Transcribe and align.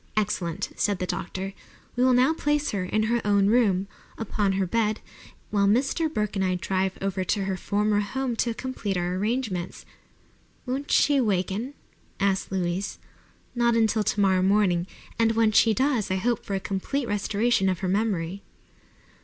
"Excellent!" 0.17 0.69
said 0.75 0.97
the 0.97 1.05
doctor. 1.05 1.53
"We 1.95 2.03
will 2.03 2.15
now 2.15 2.33
place 2.33 2.71
her 2.71 2.83
in 2.83 3.03
her 3.03 3.21
own 3.23 3.45
room, 3.49 3.85
upon 4.17 4.53
her 4.53 4.65
bed, 4.65 4.99
while 5.51 5.67
Mr. 5.67 6.11
Burke 6.11 6.35
and 6.35 6.43
I 6.43 6.55
drive 6.55 6.97
over 7.03 7.23
to 7.25 7.43
her 7.43 7.55
former 7.55 7.99
home 7.99 8.35
to 8.37 8.55
complete 8.55 8.97
our 8.97 9.13
arrangements." 9.13 9.85
"Won't 10.65 10.89
she 10.89 11.21
waken?" 11.21 11.75
asked 12.19 12.51
Louise. 12.51 12.97
"Not 13.53 13.75
until 13.75 14.03
tomorrow 14.03 14.41
morning, 14.41 14.87
and 15.19 15.33
when 15.33 15.51
she 15.51 15.71
does 15.71 16.09
I 16.09 16.15
hope 16.15 16.43
for 16.43 16.55
a 16.55 16.59
complete 16.59 17.07
restoration 17.07 17.69
of 17.69 17.81
her 17.81 17.87
memory." 17.87 18.41